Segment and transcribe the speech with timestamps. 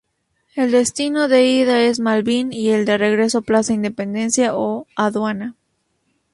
[0.55, 5.53] El destino de ida es Malvín y el de regreso Plaza Independencia o Aduana.